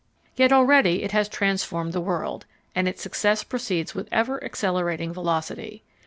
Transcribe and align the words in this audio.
Yet 0.35 0.51
already 0.51 1.03
it 1.03 1.11
has 1.11 1.29
transformed 1.29 1.93
the 1.93 2.01
world, 2.01 2.47
and 2.73 2.87
its 2.87 3.03
success 3.03 3.43
proceeds 3.43 3.93
with 3.93 4.09
ever 4.11 4.43
accelerating 4.43 5.13
velocity. 5.13 5.83